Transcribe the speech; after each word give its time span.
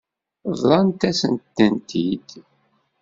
Bḍant-asent-tent-id. 0.51 2.29